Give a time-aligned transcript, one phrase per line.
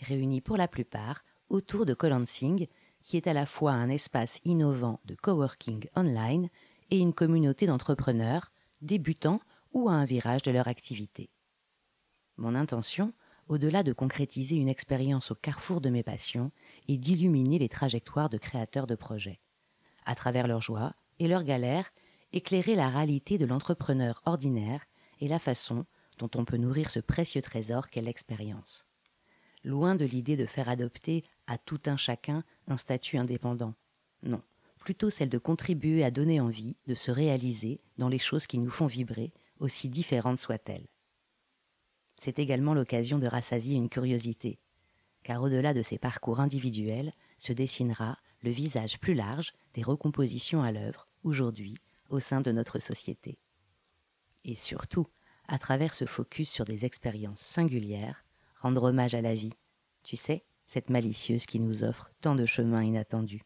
[0.00, 2.66] réunis pour la plupart autour de Colansing,
[3.02, 6.48] qui est à la fois un espace innovant de coworking online
[6.90, 8.50] et une communauté d'entrepreneurs,
[8.80, 9.40] débutants
[9.72, 11.30] ou à un virage de leur activité.
[12.36, 13.12] Mon intention,
[13.48, 16.50] au-delà de concrétiser une expérience au carrefour de mes passions,
[16.88, 19.38] est d'illuminer les trajectoires de créateurs de projets.
[20.04, 21.92] À travers leurs joies et leurs galères,
[22.32, 24.84] éclairer la réalité de l'entrepreneur ordinaire
[25.20, 25.86] et la façon
[26.18, 28.86] dont on peut nourrir ce précieux trésor qu'est l'expérience.
[29.66, 33.74] Loin de l'idée de faire adopter à tout un chacun un statut indépendant.
[34.22, 34.40] Non,
[34.78, 38.70] plutôt celle de contribuer à donner envie de se réaliser dans les choses qui nous
[38.70, 40.86] font vibrer, aussi différentes soient-elles.
[42.20, 44.60] C'est également l'occasion de rassasier une curiosité,
[45.24, 50.70] car au-delà de ces parcours individuels se dessinera le visage plus large des recompositions à
[50.70, 51.74] l'œuvre, aujourd'hui,
[52.08, 53.36] au sein de notre société.
[54.44, 55.08] Et surtout,
[55.48, 58.25] à travers ce focus sur des expériences singulières,
[58.60, 59.52] rendre hommage à la vie,
[60.02, 63.42] tu sais, cette malicieuse qui nous offre tant de chemins inattendus.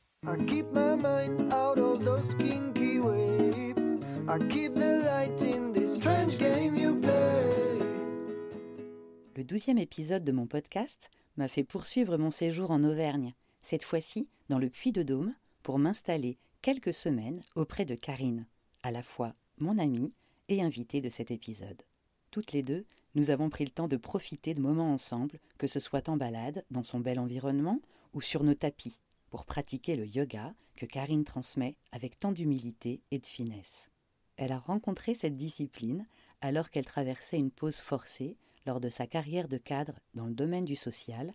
[9.37, 14.29] Le douzième épisode de mon podcast m'a fait poursuivre mon séjour en Auvergne, cette fois-ci
[14.49, 18.47] dans le Puy de Dôme, pour m'installer quelques semaines auprès de Karine,
[18.83, 20.13] à la fois mon amie
[20.49, 21.83] et invitée de cet épisode.
[22.31, 25.81] Toutes les deux, nous avons pris le temps de profiter de moments ensemble, que ce
[25.81, 27.81] soit en balade, dans son bel environnement,
[28.15, 33.19] ou sur nos tapis, pour pratiquer le yoga que Karine transmet avec tant d'humilité et
[33.19, 33.91] de finesse.
[34.37, 36.07] Elle a rencontré cette discipline
[36.41, 38.37] alors qu'elle traversait une pause forcée
[38.67, 41.35] lors de sa carrière de cadre dans le domaine du social,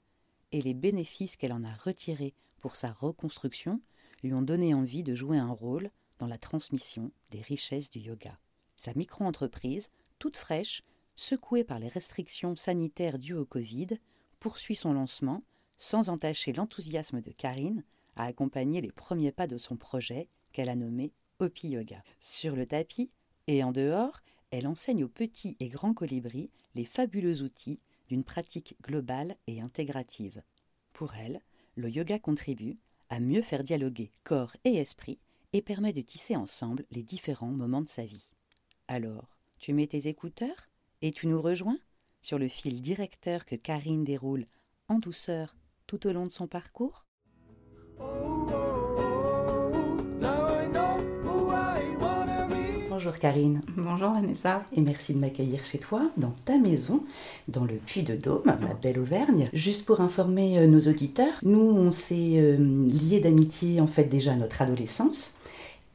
[0.51, 3.81] et les bénéfices qu'elle en a retirés pour sa reconstruction
[4.23, 8.39] lui ont donné envie de jouer un rôle dans la transmission des richesses du yoga.
[8.77, 10.81] Sa micro-entreprise toute fraîche,
[11.15, 13.87] secouée par les restrictions sanitaires dues au Covid,
[14.39, 15.43] poursuit son lancement
[15.77, 17.83] sans entacher l'enthousiasme de Karine
[18.15, 22.01] à accompagner les premiers pas de son projet qu'elle a nommé Hopi Yoga.
[22.19, 23.11] Sur le tapis
[23.47, 24.21] et en dehors,
[24.51, 30.43] elle enseigne aux petits et grands colibris les fabuleux outils d'une pratique globale et intégrative.
[30.93, 31.41] Pour elle,
[31.75, 32.77] le yoga contribue
[33.09, 35.19] à mieux faire dialoguer corps et esprit
[35.53, 38.29] et permet de tisser ensemble les différents moments de sa vie.
[38.87, 40.69] Alors, tu mets tes écouteurs?
[41.01, 41.77] Et tu nous rejoins
[42.21, 44.45] sur le fil directeur que Karine déroule
[44.87, 45.55] en douceur
[45.87, 47.05] tout au long de son parcours
[52.97, 53.61] Bonjour Karine.
[53.75, 54.63] Bonjour Vanessa.
[54.73, 57.03] Et merci de m'accueillir chez toi, dans ta maison,
[57.49, 59.49] dans le Puy de Dôme, la belle Auvergne.
[59.51, 62.55] Juste pour informer euh, nos auditeurs, nous on s'est euh,
[62.87, 65.33] liés d'amitié en fait déjà à notre adolescence.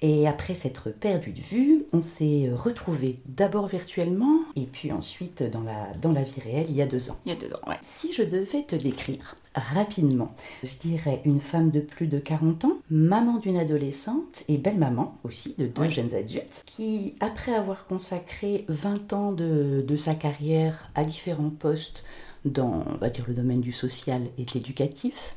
[0.03, 5.63] Et après s'être perdu de vue, on s'est retrouvé d'abord virtuellement et puis ensuite dans
[5.63, 7.17] la, dans la vie réelle il y a deux ans.
[7.27, 7.77] Il y a deux ans, ouais.
[7.83, 12.79] Si je devais te décrire rapidement, je dirais une femme de plus de 40 ans,
[12.89, 19.13] maman d'une adolescente et belle-maman aussi de deux jeunes adultes, qui, après avoir consacré 20
[19.13, 22.05] ans de, de sa carrière à différents postes
[22.45, 25.35] dans, on va dire, le domaine du social et de l'éducatif,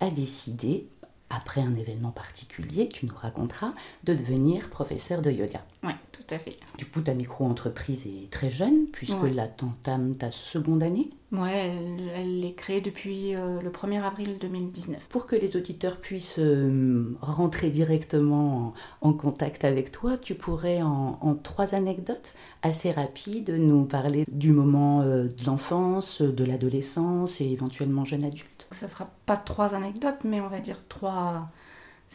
[0.00, 0.86] a décidé
[1.30, 3.72] après un événement particulier, tu nous raconteras,
[4.04, 5.64] de devenir professeur de yoga.
[5.84, 6.56] Oui, tout à fait.
[6.76, 11.10] Du coup, ta micro-entreprise est très jeune, puisque là, tu entames ta seconde année?
[11.32, 15.06] Oui, elle, est créée depuis euh, le 1er avril 2019.
[15.08, 21.36] Pour que les auditeurs puissent euh, rentrer directement en, contact avec toi, tu pourrais, en,
[21.40, 28.04] trois anecdotes assez rapides, nous parler du moment euh, de l'enfance, de l'adolescence et éventuellement
[28.04, 28.59] jeune adulte?
[28.72, 31.48] Ce ne sera pas trois anecdotes, mais on va dire trois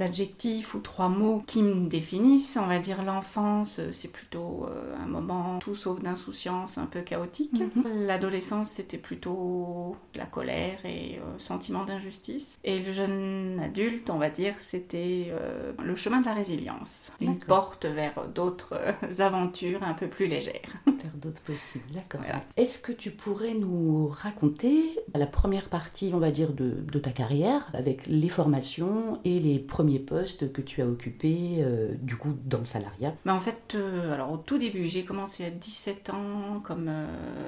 [0.02, 2.58] adjectifs ou trois mots qui me définissent.
[2.62, 7.62] On va dire l'enfance, c'est plutôt euh, un moment tout sauf d'insouciance, un peu chaotique.
[7.76, 8.06] Mhm.
[8.06, 12.58] L'adolescence, c'était plutôt la colère et euh, sentiment d'injustice.
[12.64, 17.12] Et le jeune adulte, on va dire, c'était euh, le chemin de la résilience.
[17.22, 18.76] Une porte vers d'autres
[19.20, 20.62] aventures un peu plus légères.
[20.86, 22.22] Vers d'autres possibles, d'accord.
[22.58, 24.82] Est-ce que tu pourrais nous raconter
[25.14, 29.60] la première partie, on va dire, de, de ta carrière, avec les formations et les
[29.60, 33.14] premiers premier poste que tu as occupé, euh, du coup, dans le salariat?
[33.24, 36.90] Bah En fait, euh, alors au tout début, j'ai commencé à 17 ans comme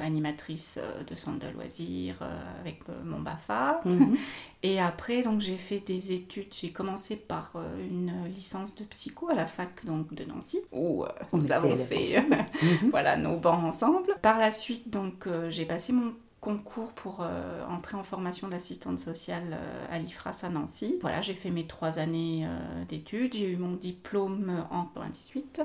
[0.04, 0.78] animatrice
[1.10, 2.20] de centre de loisirs
[2.62, 3.82] avec mon BAFA.
[3.86, 4.16] Mhm.
[4.64, 6.54] Et après, donc j'ai fait des études.
[6.54, 11.52] J'ai commencé par une licence de psycho à la fac donc, de Nancy, où nous
[11.52, 12.24] avons fait
[12.92, 14.14] voilà, nos bancs ensemble.
[14.22, 16.14] Par la suite, donc j'ai passé mon
[16.48, 20.96] concours pour euh, entrer en formation d'assistante sociale euh, à l'IFRAS à Nancy.
[21.02, 25.62] Voilà, j'ai fait mes trois années euh, d'études, j'ai eu mon diplôme en 98.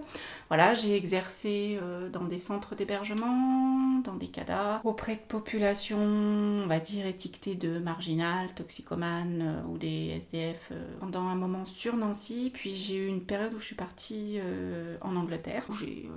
[0.49, 1.79] Voilà, j'ai exercé
[2.13, 7.79] dans des centres d'hébergement, dans des CADA, auprès de populations, on va dire, étiquetées de
[7.79, 12.51] marginales, toxicomanes ou des SDF pendant un moment sur Nancy.
[12.53, 14.41] Puis j'ai eu une période où je suis partie
[15.01, 16.09] en Angleterre, où j'ai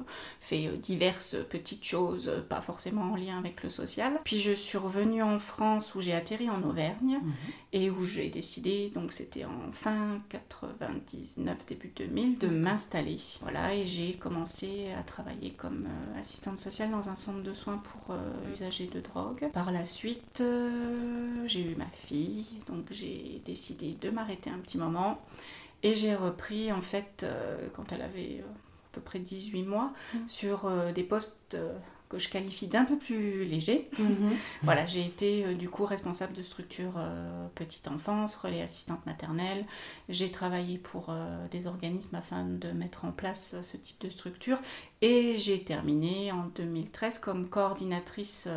[0.41, 4.19] fait diverses petites choses, pas forcément en lien avec le social.
[4.23, 7.33] Puis je suis revenue en France où j'ai atterri en Auvergne mhm.
[7.73, 13.19] et où j'ai décidé, donc c'était en fin 99, début 2000, de m'installer.
[13.41, 17.77] Voilà, et j'ai commencé à travailler comme euh, assistante sociale dans un centre de soins
[17.77, 19.49] pour euh, usagers de drogue.
[19.53, 24.77] Par la suite, euh, j'ai eu ma fille, donc j'ai décidé de m'arrêter un petit
[24.77, 25.21] moment
[25.83, 27.25] et j'ai repris en fait
[27.73, 30.29] quand elle avait à peu près 18 mois mhm.
[30.29, 31.57] sur des postes
[32.09, 33.89] que je qualifie d'un peu plus léger.
[33.97, 34.31] Mhm.
[34.63, 39.65] voilà, j'ai été euh, du coup responsable de structure euh, petite enfance, relais assistante maternelle.
[40.09, 44.59] J'ai travaillé pour euh, des organismes afin de mettre en place ce type de structure
[45.01, 48.47] et j'ai terminé en 2013 comme coordinatrice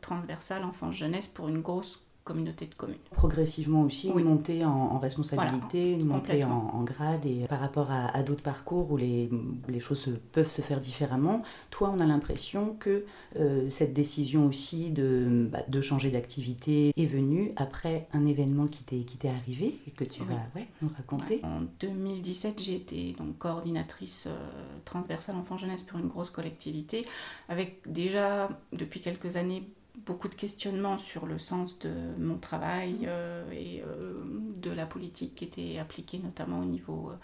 [0.00, 2.98] transversale enfance-jeunesse pour une grosse communauté de communes.
[3.12, 8.42] Progressivement aussi, une montée en, responsabilité, une montée en, grade et par rapport à, d'autres
[8.42, 9.30] parcours où les,
[9.68, 11.38] les, choses peuvent se faire différemment,
[11.70, 13.04] toi on a l'impression que
[13.38, 18.82] euh, cette décision aussi de, bah, de changer d'activité est venue après un événement qui
[18.82, 20.42] t'est arrivé et que tu vas
[20.82, 21.40] nous raconter.
[21.44, 24.36] En 2017 j'ai été donc coordinatrice euh,
[24.84, 27.06] transversale enfant-jeunesse pour une grosse collectivité
[27.48, 29.62] avec déjà depuis quelques années
[30.04, 34.22] beaucoup de questionnements sur le sens de mon travail euh, et euh,
[34.60, 37.16] de la politique qui était appliquée notamment au niveau euh,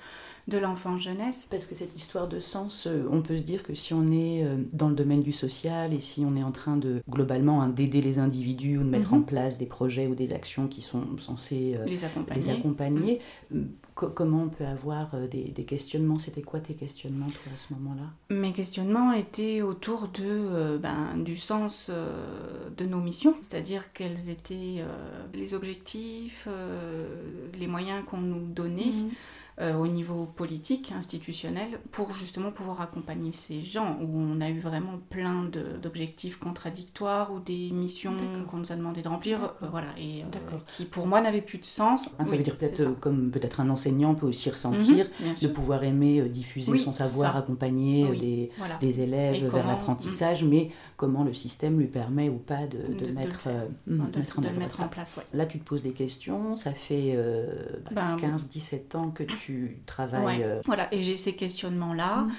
[0.49, 1.47] de l'enfant jeunesse.
[1.51, 4.89] Parce que cette histoire de sens, on peut se dire que si on est dans
[4.89, 8.19] le domaine du social et si on est en train de globalement hein, d'aider les
[8.19, 9.21] individus ou de mettre mhm.
[9.21, 12.05] en place des projets ou des actions qui sont censés les
[12.51, 13.21] accompagner,
[13.95, 16.19] comment on peut avoir euh, des, questionnements?
[16.19, 18.35] C'était quoi tes questionnements, toi, à ce moment-là?
[18.35, 24.31] Mes questionnements étaient autour de, euh, ben, du sens euh, de nos missions, c'est-à-dire quels
[24.31, 24.85] étaient
[25.35, 26.49] les objectifs,
[27.59, 28.87] les moyens qu'on nous donnait.
[28.87, 29.11] Mhm.
[29.61, 34.59] Euh, au niveau politique, institutionnel, pour justement pouvoir accompagner ces gens, où on a eu
[34.59, 35.45] vraiment plein
[35.83, 38.17] d'objectifs contradictoires ou des missions
[38.51, 41.59] qu'on nous a demandé de remplir, euh, voilà, et euh, qui pour moi n'avaient plus
[41.59, 42.09] de sens.
[42.19, 45.85] Ah, ça veut dire peut-être comme peut-être un enseignant peut aussi ressentir, mhm, de pouvoir
[45.85, 48.51] aimer diffuser son savoir, accompagner des,
[48.81, 53.49] des, élèves vers l'apprentissage, mais comment le système lui permet ou pas de, de, mettre,
[53.87, 55.21] de, mettre, en, place.
[55.35, 57.19] Là, tu te poses des questions, ça fait
[57.93, 60.43] 15-17 ben, ans que tu tu travailles.
[60.43, 62.23] Euh, voilà, et j'ai ces questionnements-là.
[62.23, 62.33] Mm.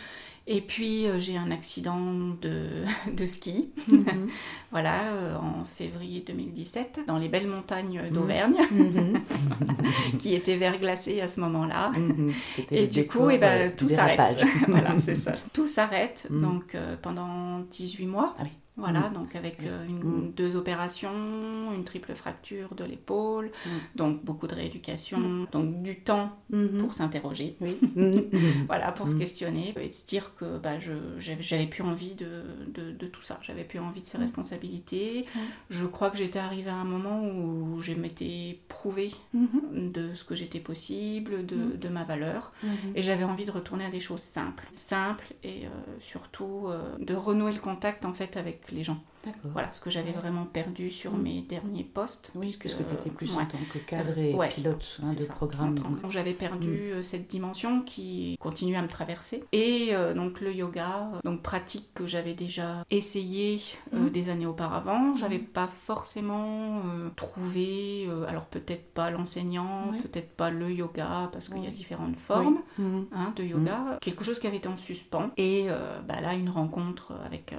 [0.46, 1.98] Et puis euh, j'ai un accident
[2.42, 2.68] de,
[3.14, 4.30] de ski, mm-hmm.
[4.72, 8.10] voilà, euh, en février 2017, dans les belles montagnes mm.
[8.10, 10.18] d'Auvergne, mm-hmm.
[10.20, 11.92] qui étaient verglacées à ce moment-là.
[11.94, 12.34] Mm-hmm.
[12.72, 14.44] Et du coup, et eh ben, tout s'arrête.
[14.68, 15.32] voilà, c'est ça.
[15.54, 16.42] Tout s'arrête, mm.
[16.42, 18.34] donc pendant 18 mois.
[18.38, 18.50] Ah oui.
[18.76, 19.14] Voilà, mm.
[19.14, 20.34] donc avec euh, une, mm.
[20.36, 23.70] deux opérations, une triple fracture de l'épaule, mm.
[23.96, 26.78] donc beaucoup de rééducation, donc du temps mm-hmm.
[26.78, 27.78] pour s'interroger, oui.
[28.68, 30.80] voilà, pour se questionner et se dire que bah,
[31.20, 35.26] j'avais plus envie de, de, de, tout ça, j'avais plus envie de ces responsabilités.
[35.70, 39.92] Je crois que j'étais arrivée à un moment où je m'étais prouvée mm-hmm.
[39.92, 42.68] de ce que j'étais possible, de, de, ma valeur, mm-hmm.
[42.96, 47.14] et j'avais envie de retourner à des choses simples, simples et euh, surtout euh, de
[47.14, 48.98] renouer le contact en fait avec les gens.
[49.44, 51.22] Voilà, ce que j'avais vraiment perdu sur mm.
[51.22, 52.32] mes derniers postes.
[52.36, 55.76] Oui, puisque tu étais plus en tant que cadre et pilote hein, de programme.
[55.76, 56.94] Donc, j'avais perdu mm.
[56.94, 59.44] euh, cette dimension qui continue à me traverser.
[59.52, 63.60] Et euh, donc le yoga, donc pratique que j'avais déjà essayé
[63.94, 64.10] euh, mm.
[64.10, 65.16] des années auparavant.
[65.16, 66.82] J'avais pas forcément
[67.16, 72.62] trouvé, alors peut-être pas l'enseignant, peut-être pas le yoga, parce qu'il y a différentes formes
[72.80, 73.98] hein, de yoga.
[74.02, 75.32] Quelque chose qui avait été en suspens.
[75.38, 75.68] Et
[76.08, 77.54] bah, là, une rencontre avec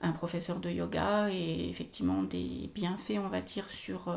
[0.00, 4.16] un professeur de yoga et effectivement des bienfaits, on va dire, sur euh,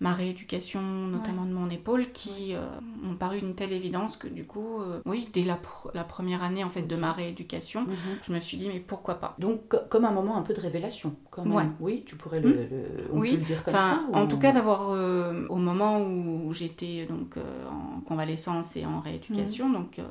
[0.00, 2.60] ma rééducation, notamment de mon épaule, qui euh,
[3.02, 5.58] m'ont paru une telle évidence que du coup, euh, oui, dès la,
[5.94, 7.96] la, première année en fait de ma rééducation, mhm.
[8.22, 9.34] je me suis dit mais pourquoi pas?
[9.38, 11.54] Donc comme un moment un peu de révélation quand même.
[11.54, 11.64] Ouais.
[11.80, 12.52] Oui, tu pourrais le, Hmm.
[12.52, 14.18] le- on Oui, peut le dire comme Enfin, ça.
[14.18, 18.86] en ou- tout cas, d'avoir euh, au moment où j'étais donc euh, en convalescence et
[18.86, 20.02] en rééducation, donc euh,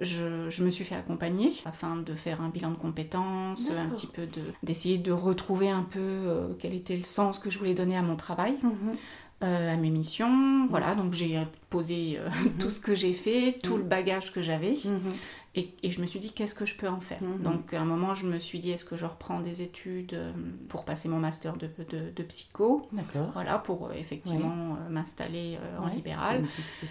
[0.00, 4.06] je, je me suis fait accompagner afin de faire un bilan de compétences, un petit
[4.06, 7.96] peu de d'essayer de retrouver un peu quel était le sens que je voulais donner
[7.96, 8.54] à mon travail.
[8.62, 8.72] Mhm.
[9.42, 11.38] euh, à mes missions, voilà, donc j'ai
[11.70, 12.58] posé euh, Mhm.
[12.58, 15.00] tout ce que j'ai fait, tout le bagage que j'avais, Mhm.
[15.56, 17.20] Et, et je me suis dit qu'est-ce que je peux en faire.
[17.22, 17.42] Mhm.
[17.42, 20.32] Donc à un moment je me suis dit est-ce que je reprends des études euh,
[20.68, 23.30] pour passer mon master de, de, de psycho, D'accord.
[23.32, 26.44] voilà, pour euh, effectivement euh, m'installer en Ouais, libéral.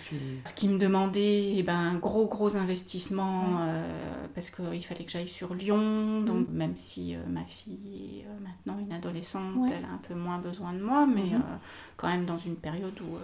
[0.10, 3.88] tu- Ce qui me demandait eh ben, un gros gros investissement euh,
[4.36, 6.22] parce qu'il fallait que j'aille sur Lyon.
[6.22, 10.16] Donc même si euh, ma fille est euh, maintenant une adolescente, elle a un peu
[10.16, 11.44] moins besoin de moi, mais Mhm.
[11.98, 13.18] quand même dans une période où...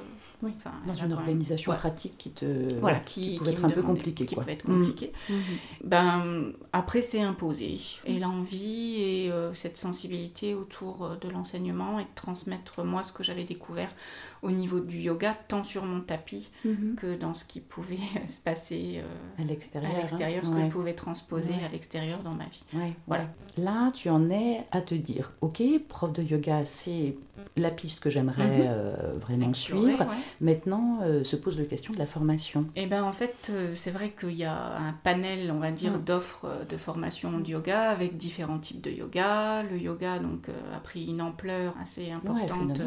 [0.44, 0.51] Oui,
[0.86, 2.77] Dans une même- organisation pratique qui te.
[2.80, 4.44] Voilà, qui, pouvait qui être un peu demandait- compliqué, Qui quoi.
[4.44, 4.86] pouvait être Mhm.
[5.29, 5.58] Mhm.
[5.84, 7.79] Ben, après, c'est imposé.
[8.05, 13.13] Et l'envie et euh, cette sensibilité autour euh, de l'enseignement et de transmettre moi ce
[13.13, 13.94] que j'avais découvert
[14.42, 16.96] au niveau du yoga, tant sur mon tapis Mhm.
[16.96, 19.92] que dans ce qui pouvait se passer euh, À l'extérieur.
[19.92, 19.98] à hein.
[20.01, 21.65] l'extérieur, ce que je pouvais transposer Ouais.
[21.65, 22.63] à l'extérieur dans ma vie.
[22.74, 23.25] Ouais, Voilà.
[23.58, 27.15] Là, tu en es à te dire, ok, prof de yoga, c'est
[27.58, 28.65] la piste que j'aimerais Mhm.
[28.68, 30.06] euh, vraiment Explorer, suivre.
[30.42, 32.65] Maintenant, euh, se pose la question de la formation.
[32.75, 36.04] Et ben en fait, c'est vrai qu'il y a un panel, on va dire, Mm.
[36.04, 39.63] d'offres de formation de yoga avec différents types de yoga.
[39.63, 42.82] Le yoga donc a pris une ampleur assez importante,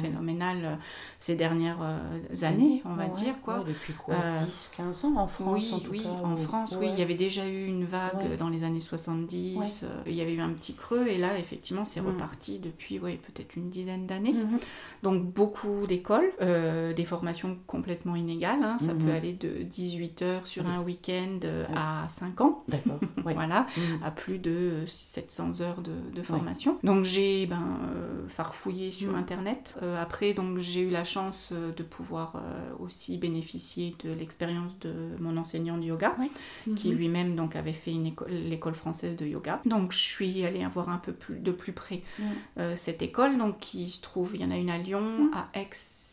[0.00, 0.78] phénoménale
[1.18, 1.98] ces dernières euh,
[2.42, 3.58] années, on va Ouais, dire quoi.
[3.60, 6.34] ouais, depuis quoi Euh, 10, 15 ans en France oui, en tout oui, cas, en
[6.34, 9.56] ou- France, oui, il y avait déjà eu une vague euh, dans les années 70,
[9.58, 9.66] Ouais.
[9.88, 12.06] euh, il y avait eu un petit creux, et là, effectivement, c'est Mm.
[12.06, 14.32] reparti depuis, ouais, peut-être une dizaine d'années.
[14.32, 14.58] Mhm.
[15.02, 18.98] Donc, beaucoup d'écoles, euh, des formations complètement inégales, hein, ça Mhm.
[19.04, 22.98] peut aller de 18 heures sur un week-end euh, à 5 ans, D'accord.
[23.16, 24.00] voilà, Mhm.
[24.04, 26.78] à plus de 700 heures de, de formation.
[26.84, 27.62] Donc, j'ai ben,
[27.94, 29.16] euh, farfouillé sur Mm.
[29.16, 29.74] Internet.
[29.82, 34.78] Euh, après, donc, j'ai eu la chance euh, de pouvoir euh, aussi bénéficier de l'expérience
[34.80, 36.16] de mon enseignant de yoga
[36.76, 36.96] qui Mhm.
[36.96, 37.92] lui-même donc avait fait
[38.28, 39.60] l'école française de yoga.
[39.64, 42.02] Donc je suis allée voir un peu plus de plus près
[42.58, 45.30] euh, cette école, donc qui se trouve, il y en a une à Lyon, Mhm.
[45.34, 45.68] à Aix,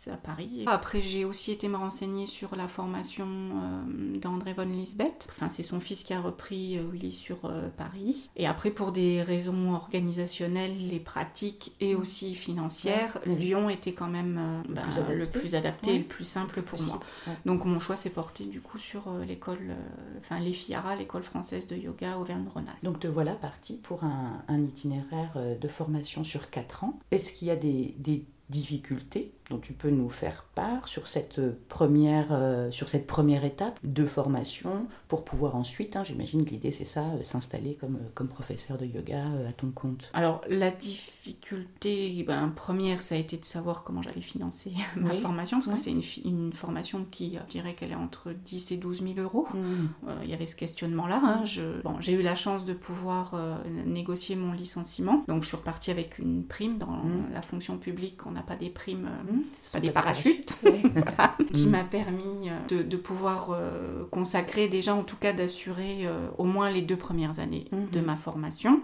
[0.09, 0.63] à Paris.
[0.67, 5.27] Après j'ai aussi été me renseigner sur la formation euh, d'André von Lisbeth.
[5.31, 8.29] Enfin c'est son fils qui a repris euh, Willy sur euh, Paris.
[8.35, 13.35] Et après pour des raisons organisationnelles, les pratiques et aussi financières, Ouais.
[13.35, 15.15] Lyon était quand même euh, Le bah, plus adapté.
[15.15, 15.95] le plus adapté Ouais.
[15.95, 16.99] et le plus simple pour moi.
[17.27, 17.33] Ouais.
[17.45, 21.67] Donc mon choix s'est porté du coup sur euh, l'école, euh, enfin l'EFIARA, l'école française
[21.67, 22.83] de yoga Auvergne-Rhône-Alpes.
[22.83, 26.99] Donc te voilà parti pour un, un itinéraire euh, de formation sur 4 ans.
[27.11, 31.39] Est-ce qu'il y a des, des difficultés dont tu peux nous faire part sur cette
[31.67, 36.71] première, euh, sur cette première étape de formation pour pouvoir ensuite, hein, j'imagine que l'idée
[36.71, 40.09] c'est ça, euh, s'installer comme, euh, comme professeur de yoga euh, à ton compte.
[40.13, 45.21] Alors la difficulté ben, première, ça a été de savoir comment j'allais financer ma Oui.
[45.21, 45.91] formation, parce que c'est
[46.25, 49.47] une, formation qui, euh, je dirais qu'elle est entre 10 et 12 000 euros.
[49.55, 51.21] Euh, Il y avait ce questionnement-là.
[51.23, 51.45] hein.
[51.45, 55.23] Je- bon, j'ai eu la chance de pouvoir euh, négocier mon licenciement.
[55.27, 56.77] Donc, je suis repartie avec une prime.
[56.77, 57.31] Dans Mm.
[57.33, 59.38] la fonction publique, on n'a pas des primes, euh, Mmh.
[59.71, 60.57] Pas des parachutes,
[61.53, 61.69] qui Mm.
[61.69, 66.43] m'a permis euh, de, de pouvoir euh, consacrer, déjà en tout cas, d'assurer euh, au
[66.43, 67.89] moins les deux premières années Mhm.
[67.91, 68.81] de ma formation.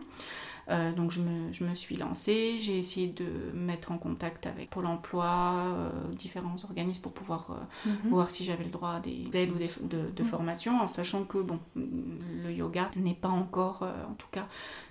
[0.69, 4.47] Euh, donc je me, je me suis lancée, j'ai essayé de me mettre en contact
[4.47, 5.25] avec Pôle Emploi,
[5.67, 8.09] euh, différents organismes pour pouvoir euh, Mhm.
[8.09, 10.25] voir si j'avais le droit à des aides ou des, de, de Mm.
[10.25, 14.47] formation, en sachant que bon, le yoga n'est pas encore, en tout cas,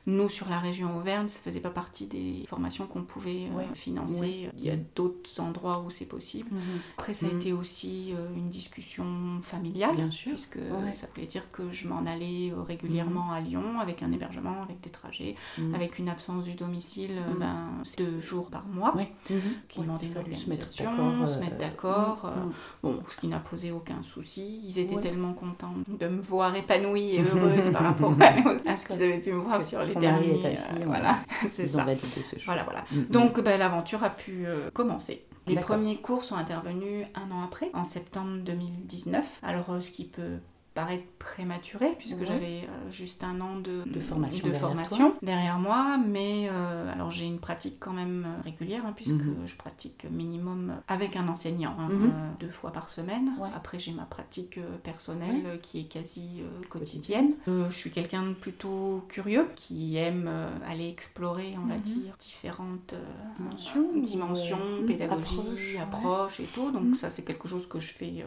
[0.06, 3.66] nous sur la région Auvergne, ça faisait pas partie des formations qu'on pouvait Ouais.
[3.74, 4.20] financer.
[4.20, 4.50] Ouais.
[4.56, 6.48] Il y a d'autres endroits où c'est possible.
[6.52, 6.60] Mhm.
[6.98, 10.32] Après, ça a été aussi une discussion familiale, Bien sûr.
[10.32, 10.92] puisque Ouais.
[10.92, 14.90] ça voulait dire que je m'en allais régulièrement à Lyon avec un hébergement, avec des
[14.90, 15.34] trajets,
[15.68, 15.74] Mhm.
[15.74, 17.38] avec une absence du domicile, euh, Mm.
[17.38, 18.94] ben, c'est deux jours par mois.
[18.96, 19.10] Ouais.
[19.30, 19.40] Mhm.
[19.68, 22.52] Qui demandaient a fallu se mettre d'accord, euh, euh, mhm.
[22.82, 24.60] Bon, ce qui n'a posé aucun souci.
[24.66, 28.86] Ils étaient tellement contents de me voir épanouie et heureuse par rapport à, à ce
[28.86, 30.44] qu'ils avaient pu me voir sur les derniers.
[30.44, 31.16] euh, voilà,
[31.50, 31.84] c'est ça.
[32.22, 32.36] ce.
[32.44, 32.84] Voilà, voilà.
[32.92, 33.06] Mhm.
[33.10, 35.24] Donc ben, l'aventure a pu euh, commencer.
[35.46, 39.40] Les premiers cours sont intervenus un an après, en septembre 2019.
[39.42, 40.38] Alors, ce qui peut
[40.74, 42.26] paraître prématuré, puisque Ouais.
[42.26, 46.92] j'avais euh, juste un an de, De formation de derrière formation derrière moi, mais euh,
[46.92, 49.46] alors j'ai une pratique quand même euh, régulière, hein, puisque Mhm.
[49.46, 52.02] je pratique minimum avec un enseignant, hein, Mhm.
[52.02, 53.30] euh, deux fois par semaine.
[53.38, 53.48] Ouais.
[53.54, 55.58] Après, j'ai ma pratique personnelle Ouais.
[55.62, 57.34] qui est quasi euh, quotidienne.
[57.46, 60.28] Je suis quelqu'un de plutôt curieux, qui aime
[60.66, 61.80] aller explorer, on va Mhm.
[61.82, 62.94] dire, différentes
[63.38, 66.70] Dimensions, dimensions, euh, pédagogie, approche, et tout.
[66.72, 68.24] Donc ça, c'est quelque chose que je fais.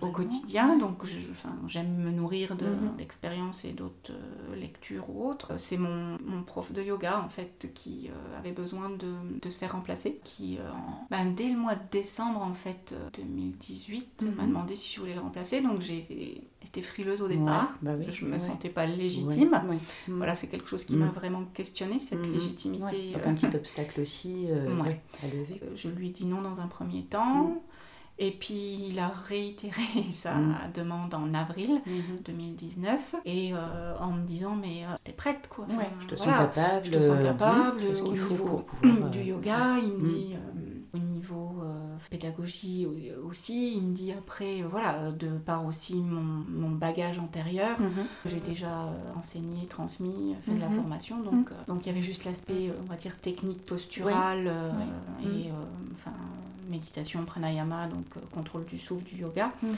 [0.00, 0.76] Au quotidien.
[0.76, 1.04] Donc
[1.66, 2.96] j'aime me nourrir mhm.
[2.96, 5.58] d'expériences et d'autres euh, lectures ou autres.
[5.58, 9.58] C'est mon, mon, prof de yoga en fait qui euh, avait besoin de, de, se
[9.58, 10.20] faire remplacer.
[10.24, 10.58] Qui,
[11.10, 14.48] ben, dès le mois de décembre en fait 2018 m'a mhm.
[14.48, 15.60] demandé si je voulais le remplacer.
[15.60, 17.78] Donc j'ai été frileuse au départ.
[17.82, 19.60] Bah je me sentais pas légitime.
[20.08, 23.14] Voilà, c'est quelque chose qui m'a vraiment questionné cette légitimité.
[23.24, 24.46] un petit obstacle aussi
[25.22, 25.60] à lever.
[25.74, 27.62] Je lui ai dit non dans un premier temps.
[28.20, 30.72] Et puis il a réitéré sa mm.
[30.74, 31.80] demande en avril
[32.24, 33.16] 2019 mm-hmm.
[33.24, 35.66] et euh, en me disant mais euh, t'es prête quoi.
[36.00, 36.84] je te sens capable.
[36.84, 37.80] Je te sens capable.
[38.04, 38.66] au niveau
[39.12, 40.02] du yoga, il me mm.
[40.02, 40.36] dit
[40.94, 41.62] au niveau
[42.10, 42.86] pédagogie
[43.24, 48.26] aussi, il me dit après voilà de par aussi mon, mon bagage antérieur, mm-hmm.
[48.30, 50.74] j'ai déjà enseigné, transmis, fait de la mm-hmm.
[50.76, 51.54] formation donc mm.
[51.68, 54.50] donc il y avait juste l'aspect on va dire technique postural
[55.22, 55.50] et
[55.92, 56.12] enfin
[56.68, 59.52] méditation pranayama donc euh, contrôle du souffle, du yoga.
[59.62, 59.76] Mhm.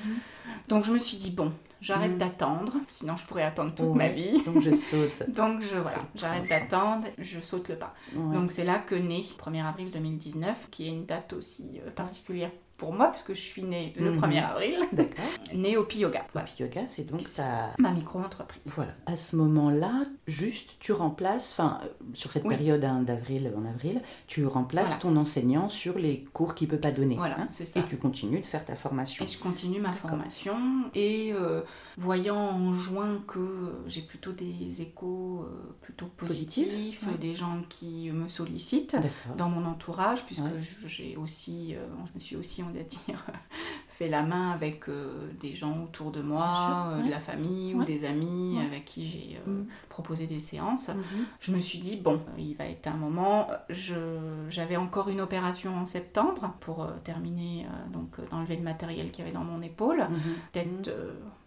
[0.69, 2.19] Donc je me suis dit, bon, j'arrête mhm.
[2.19, 4.43] d'attendre, sinon je pourrais attendre toute ma vie.
[4.45, 5.29] Donc je saute.
[5.29, 7.95] donc je, voilà, j'arrête d'attendre, je saute le pas.
[8.15, 12.51] Donc c'est là que naît 1er avril 2019, qui est une date aussi euh, particulière
[12.81, 14.37] pour moi, puisque je suis née le 1er mhm.
[14.39, 14.77] avril,
[15.55, 16.25] née au Yoga.
[16.33, 16.49] Voilà.
[16.59, 17.75] Yoga, c'est donc ta...
[17.79, 18.63] ma micro-entreprise.
[18.65, 18.93] Voilà.
[19.05, 24.01] À ce moment-là, juste, tu remplaces, enfin, euh, sur cette période hein, d'avril en avril,
[24.27, 27.17] tu remplaces ton enseignant sur les cours qu'il ne peut pas donner.
[27.17, 27.81] Voilà, hein, c'est ça.
[27.81, 29.23] Et tu continues de faire ta formation.
[29.27, 30.57] Et je continue ma formation.
[30.95, 31.61] Et euh,
[31.99, 38.27] voyant en juin que j'ai plutôt des échos euh, plutôt positifs, des gens qui me
[38.27, 38.97] sollicitent
[39.37, 40.45] dans mon entourage, puisque
[40.87, 41.75] j'ai aussi,
[42.07, 43.27] je me suis aussi dire,
[43.89, 47.85] fait la main avec euh, des gens autour de moi, euh, de la famille ou
[47.85, 49.67] des amis avec qui j'ai euh, mm.
[49.89, 50.89] proposé des séances.
[50.89, 51.25] Mm-hmm.
[51.41, 53.49] Je me suis dit, bon, il va être un moment.
[54.49, 59.37] J'avais encore une opération en septembre pour terminer, donc d'enlever le matériel qu'il y avait
[59.37, 60.01] dans mon épaule.
[60.01, 60.53] Mm-hmm.
[60.53, 60.91] Peut-être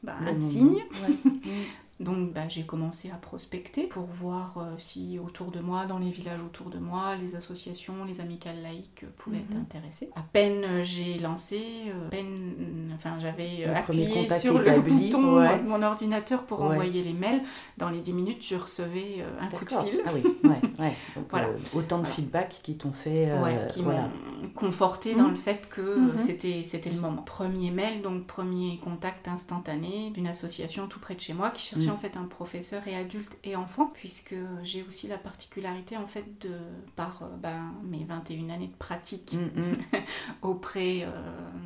[0.04, 0.84] bah, un signe.
[2.04, 6.10] Donc bah, j'ai commencé à prospecter pour voir euh, si autour de moi, dans les
[6.10, 9.62] villages autour de moi, les associations, les amicales laïques pouvaient être mhm.
[9.62, 10.10] intéressées.
[10.16, 15.68] À peine euh, j'ai lancé, euh, à peine, enfin j'avais appuyé sur le bouton de
[15.68, 17.42] mon ordinateur pour envoyer les mails.
[17.78, 20.02] Dans les 10 minutes, je recevais un coup de fil.
[20.06, 20.94] Ah oui, ouais, ouais.
[21.16, 21.48] Donc, voilà.
[21.74, 23.30] autant de feedback qui t'ont fait...
[23.70, 24.10] qui m'ont
[24.56, 25.30] conforté dans mhm.
[25.30, 26.18] le fait que mhm.
[26.18, 27.22] c'était c'était le moment.
[27.22, 31.93] Premier mail, donc premier contact instantané d'une association tout près de chez moi qui cherchait
[31.94, 36.26] en fait un professeur et adulte et enfant, puisque j'ai aussi la particularité en fait
[36.42, 36.52] de,
[36.96, 40.02] par euh, ben, mes 21 années de pratique mm, mm.
[40.42, 41.08] auprès euh,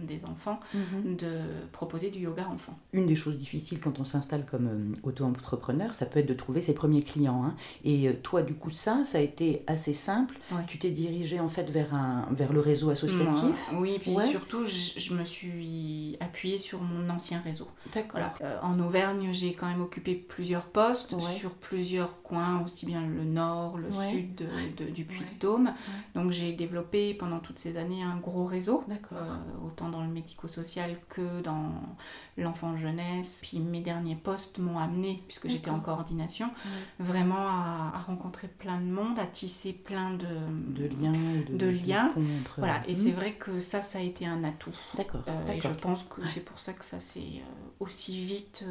[0.03, 1.15] des enfants, mm-hmm.
[1.15, 1.39] de
[1.71, 2.73] proposer du yoga enfant.
[2.93, 6.61] Une des choses difficiles quand on s'installe comme euh, auto-entrepreneur, ça peut être de trouver
[6.61, 7.43] ses premiers clients.
[7.43, 7.55] Hein.
[7.83, 10.37] Et toi, du coup, ça, ça a été assez simple.
[10.67, 13.71] Tu t'es dirigé en fait vers, un, vers le réseau associatif.
[13.73, 17.67] oui, puis surtout, je, me suis appuyée sur mon ancien réseau.
[17.93, 18.21] D'accord.
[18.61, 23.77] en Auvergne, j'ai quand même occupé plusieurs postes sur plusieurs coins, aussi bien le nord,
[23.77, 24.47] le sud
[24.93, 25.73] du Puy-de-Dôme.
[26.15, 29.15] Donc j'ai développé pendant toutes ces années un gros réseau, euh,
[29.65, 31.71] autant dans le médico-social que dans
[32.37, 33.41] l'enfant jeunesse.
[33.43, 36.49] Puis mes derniers postes m'ont amené, puisque j'étais en coordination,
[36.99, 40.27] vraiment à, rencontrer plein de monde, à tisser plein de,
[40.79, 41.13] de liens.
[41.49, 42.13] De, liens.
[42.57, 43.15] Voilà, et c'est hmm.
[43.15, 44.75] vrai que ça, ça a été un atout.
[44.95, 45.21] D'accord.
[45.27, 48.65] Euh, et je pense que c'est pour ça que ça s'est euh, aussi vite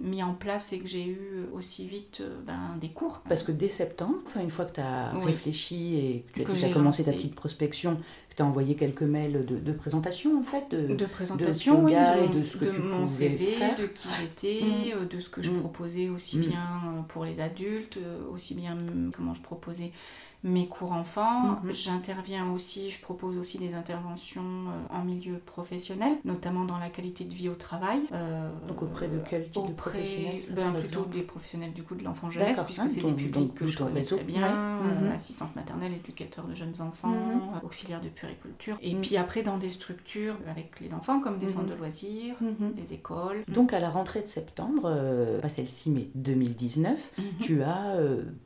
[0.00, 3.22] mis en place c'est que j'ai eu aussi vite euh, ben, des cours.
[3.28, 6.72] Parce que dès septembre, enfin, une fois que tu as réfléchi et que tu as
[6.72, 10.64] commencé ta petite prospection, que tu as envoyé quelques mails de, de, présentation en fait
[10.70, 13.46] De, de présentation, de, oui, de, mon, ce que tu mon CV,
[13.78, 15.02] de qui j'étais, mmh.
[15.02, 15.60] euh, de ce que je mmh.
[15.60, 16.42] proposais aussi mmh.
[16.42, 17.98] bien euh, pour les adultes,
[18.32, 18.78] aussi bien
[19.14, 19.92] comment je proposais
[20.44, 21.60] mes cours enfants.
[21.62, 21.72] Mhm.
[21.72, 27.24] J'interviens aussi, je propose aussi des interventions euh, en milieu professionnel, notamment dans la qualité
[27.24, 28.00] de vie au travail.
[28.12, 32.02] Euh, donc auprès de quel type de professionnels ben, Plutôt des professionnels du coup de
[32.02, 35.12] l'enfant jeunesse, puisque c'est des publics que je connais très bien, euh, mhm.
[35.12, 37.60] assistante maternelle, éducateur de jeunes enfants, mhm.
[37.64, 38.76] auxiliaire de puriculture.
[38.82, 42.34] Et puis après dans des structures avec les enfants comme des centres de loisirs,
[42.76, 43.44] des écoles.
[43.48, 44.92] Donc à la rentrée de septembre,
[45.40, 47.96] pas celle-ci mais 2019, tu as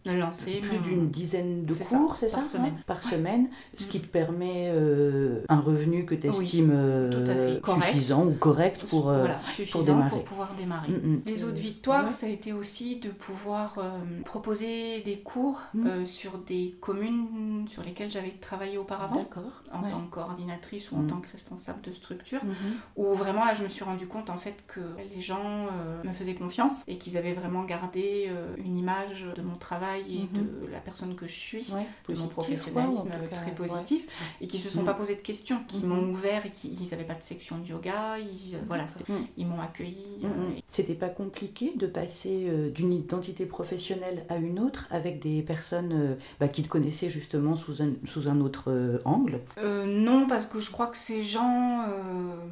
[0.04, 1.74] lancé plus d'une dizaine de
[2.18, 2.82] c'est ça Par semaine.
[2.86, 8.32] Par semaine, ce qui te permet euh, un revenu que tu estimes euh, suffisant ou
[8.32, 9.26] correct pour, euh,
[9.70, 10.10] pour démarrer.
[10.10, 10.88] pour pouvoir démarrer.
[10.88, 11.22] Mm, mm.
[11.26, 13.78] Les autres victoires, ça a été aussi de pouvoir
[14.24, 16.06] proposer des cours mm.
[16.06, 19.26] sur des communes sur lesquelles j'avais travaillé auparavant,
[19.72, 22.96] en tant que coordinatrice ou en tant que responsable de structure, mm-hmm.
[22.96, 24.80] où vraiment là je me suis rendu compte en fait que
[25.14, 25.68] les gens
[26.04, 30.66] me faisaient confiance et qu'ils avaient vraiment gardé une image de mon travail et mm-hmm.
[30.66, 31.72] de la personne que je suis
[32.08, 34.06] de mon professionnalisme très positif,
[34.40, 34.86] et qui se sont mm.
[34.86, 35.86] pas posé de questions, qui mm-hmm.
[35.86, 39.14] m'ont ouvert et qui n'avaient pas de section de yoga, ils, voilà, mm.
[39.36, 40.06] ils m'ont accueilli.
[40.24, 40.28] Euh,
[40.68, 45.92] C'était pas compliqué de passer euh, d'une identité professionnelle à une autre avec des personnes
[45.92, 49.40] euh, bah, qui te connaissaient justement sous un, sous un autre angle?
[49.86, 51.84] Non, parce que je crois que ces gens,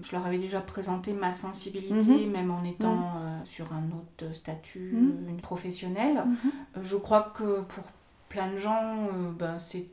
[0.02, 2.30] je leur avais déjà présenté ma sensibilité, mm-hmm.
[2.30, 3.44] même en étant mm.
[3.44, 4.96] sur un autre statut
[5.42, 6.16] professionnel.
[6.16, 6.82] Mm-hmm.
[6.82, 7.84] je crois que pour
[8.34, 9.86] plein de gens, euh, ben, c'est,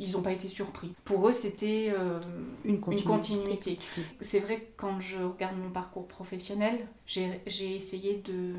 [0.00, 0.92] ils n'ont pas été surpris.
[1.04, 2.18] Pour eux, c'était euh,
[2.64, 3.78] une continuité.
[4.20, 8.54] C'est vrai que quand je regarde mon parcours professionnel, j'ai, essayé de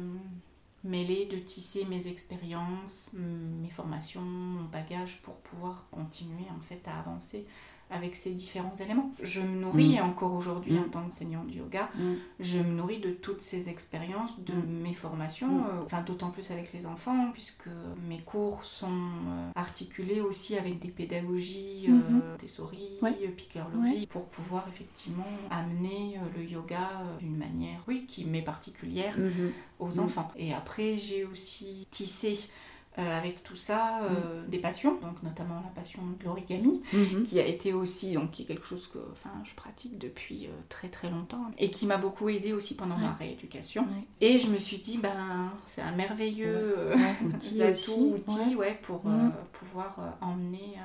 [0.86, 7.00] mêler, de tisser mes expériences, mes formations, mon bagage pour pouvoir continuer en fait à
[7.00, 7.46] avancer
[7.90, 9.12] avec ces différents éléments.
[9.22, 10.04] Je me nourris mm.
[10.04, 10.80] encore aujourd'hui mm.
[10.80, 12.14] en tant qu'enseignant du yoga, mm.
[12.40, 16.74] je me nourris de toutes ces expériences, de mes formations, euh, enfin d'autant plus avec
[16.74, 17.70] les enfants, puisque
[18.08, 22.40] mes cours sont euh, articulés aussi avec des pédagogies, euh, mm-hmm.
[22.40, 23.00] des souris,
[23.36, 29.52] piqueur-logie, pour pouvoir effectivement amener le yoga d'une manière, oui, qui m'est particulière mm-hmm.
[29.80, 30.32] aux enfants.
[30.36, 34.50] Et après, j'ai aussi tissé euh, avec tout ça, euh, mm.
[34.50, 37.24] des passions, donc notamment la passion de l'origami, mm-hmm.
[37.24, 40.50] qui a été aussi, donc qui est quelque chose que enfin, je pratique depuis euh,
[40.70, 43.88] très très longtemps, et qui m'a beaucoup aidé aussi pendant ma rééducation.
[44.22, 46.76] Et je me suis dit, ben, c'est un merveilleux
[47.26, 49.32] outil, outil ouais, pour mm.
[49.54, 50.78] pouvoir emmener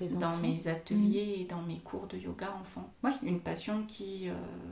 [0.00, 0.18] mm-hmm.
[0.18, 1.40] dans mes ateliers mm.
[1.40, 2.88] et dans mes cours de yoga enfant.
[3.02, 4.28] Ouais, une passion qui,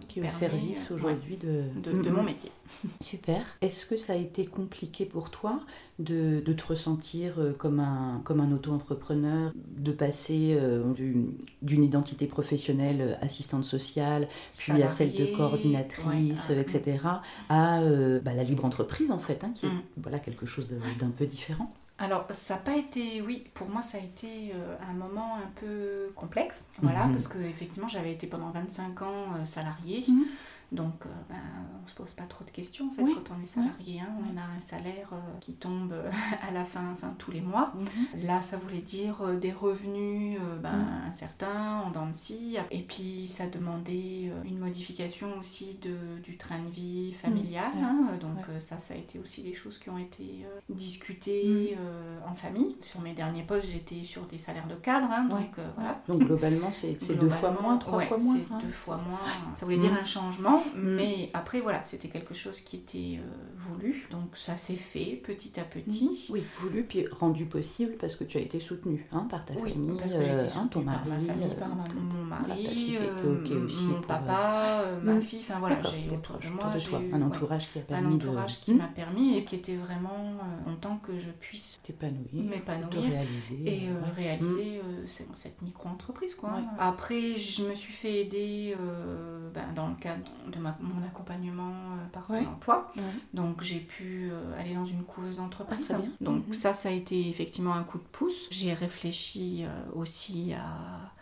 [0.09, 1.65] qui est au service aujourd'hui de...
[1.81, 2.53] De, de, mon métier.
[3.01, 3.45] Super.
[3.61, 5.61] Est-ce que ça a été compliqué pour toi
[5.99, 10.93] de, de te ressentir euh, comme un, comme un auto-entrepreneur, de passer euh,
[11.63, 16.99] d'une identité professionnelle euh, assistante sociale, puis à celle de coordinatrice, etc.,
[17.49, 17.81] à
[18.23, 19.83] bah, la libre entreprise en fait, hein, qui est mm.
[19.99, 20.69] voilà, quelque chose
[20.99, 21.71] d'un peu différent.
[21.99, 24.55] Alors, ça n'a pas été, oui, pour moi, ça a été
[24.89, 27.13] un moment un peu complexe, voilà, mhm.
[27.13, 30.03] parce que effectivement, j'avais été pendant 25 ans salariée.
[30.09, 30.25] Mhm.
[30.73, 31.37] Donc, euh, ben,
[31.81, 34.01] on ne se pose pas trop de questions en fait quand on est salarié.
[34.01, 34.13] Hein.
[34.21, 36.11] on a un salaire euh, qui tombe euh,
[36.49, 37.73] à la fin, enfin tous les mois.
[37.75, 38.23] Mhm.
[38.25, 41.09] Là, ça voulait dire des revenus ben, mhm.
[41.09, 42.57] incertains, en dents de scie.
[42.71, 47.73] Et puis, ça demandait une modification aussi de, du train de vie familial.
[47.75, 47.85] Mhm.
[47.85, 48.19] Hein.
[48.21, 51.77] Donc, ça, ça a été aussi des choses qui ont été discutées
[52.29, 52.77] en famille.
[52.81, 55.09] Sur mes derniers postes, j'étais sur des salaires de cadre.
[55.11, 55.25] Hein.
[55.25, 56.01] donc, voilà.
[56.07, 58.37] Donc, globalement, c'est deux fois moins, trois fois moins.
[58.37, 59.19] C'est deux fois moins.
[59.57, 60.60] Ça voulait dire un changement.
[60.75, 60.97] Mm.
[60.97, 65.59] mais après voilà, c'était quelque chose qui était euh, voulu, donc ça s'est fait petit
[65.59, 66.29] à petit.
[66.29, 66.33] Mm.
[66.33, 69.73] Oui, voulu puis rendu possible parce que tu as été soutenue hein, par ta oui,
[69.73, 74.85] famille, parce que hein, ton mari, par ma famille, par mon mari, euh, mon papa,
[75.03, 78.17] ma fille, enfin voilà, j'ai autour de moi, j'ai un entourage qui a permis un
[78.17, 81.79] entourage qui m'a permis et qui était vraiment content que je puisse
[82.33, 83.13] m'épanouir
[83.67, 86.53] et réaliser cette micro-entreprise quoi.
[86.79, 88.77] Après, je me suis fait aider
[89.55, 92.93] ben, dans le cadre de mon accompagnement euh, par l'emploi.
[93.35, 95.93] Donc j'ai pu euh, aller dans une couveuse d'entreprise.
[95.95, 96.53] Ah, Donc mhm.
[96.53, 98.49] ça, ça a été effectivement un coup de pouce.
[98.51, 101.13] J'ai réfléchi euh, aussi à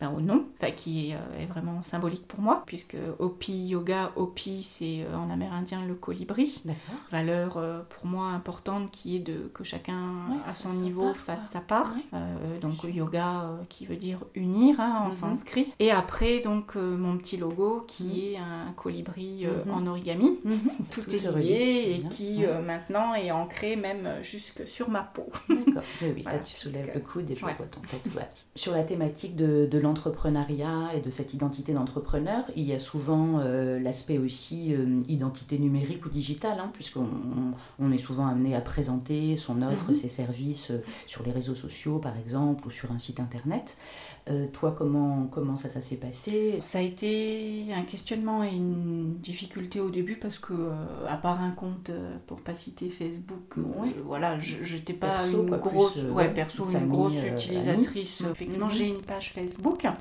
[0.00, 4.62] ben, au nom, qui est, euh, est, vraiment symbolique pour moi, puisque Opi Yoga, Opi
[4.62, 6.62] c'est euh, en amérindien le colibri.
[7.10, 11.60] Valeur euh, pour moi importante qui est de que chacun à son niveau fasse sa
[11.60, 11.94] part.
[12.60, 15.12] donc yoga qui veut dire unir hein, en mhm.
[15.12, 15.72] sanskrit.
[15.78, 18.18] Et après donc mon petit logo qui mhm.
[18.18, 19.72] est un colibri mhm.
[19.72, 20.38] en origami.
[20.90, 25.30] Tout, est lié et qui maintenant est ancré même jusque sur ma peau.
[25.48, 29.34] D'accord, oui, là tu soulèves le coude et je vois ton tatouage sur la thématique
[29.34, 34.72] de, de l'entrepreneuriat et de cette identité d'entrepreneur, il y a souvent euh, l'aspect aussi
[34.72, 37.08] euh, identité numérique ou digitale, hein, puisqu'on
[37.80, 39.96] on, est souvent amené à présenter son offre, mhm.
[39.96, 43.76] ses services euh, sur les réseaux sociaux par exemple ou sur un site internet.
[44.52, 46.58] toi, comment, comment ça, ça s'est passé?
[46.60, 50.54] Ça a été un questionnement et une difficulté au début parce que,
[51.06, 51.90] à part un compte,
[52.26, 53.56] pour pas citer Facebook,
[54.06, 58.72] voilà, je n'étais pas une, grosse, ouais, perso, une grosse utilisatrice effectivement, mhm.
[58.72, 59.84] j'ai une page Facebook.
[59.84, 59.92] Mhm.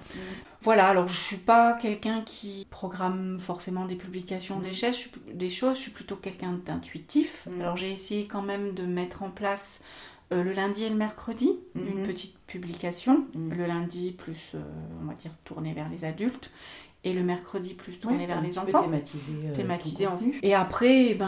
[0.61, 4.73] Voilà, alors je suis pas quelqu'un qui programme forcément des publications, des, mhm.
[4.73, 7.47] choses, des choses, je suis plutôt quelqu'un d'intuitif.
[7.59, 9.81] Alors j'ai essayé quand même de mettre en place
[10.31, 13.25] euh, le lundi et le mercredi, une petite publication.
[13.35, 14.61] Le lundi, plus, euh,
[15.01, 16.51] on va dire, tournée vers les adultes.
[17.03, 18.83] Et le mercredi plus tourné Ouais, vers les enfants.
[18.83, 20.39] Thématisé, euh, Thématisé en contenu.
[20.41, 21.25] Et après, eh ben,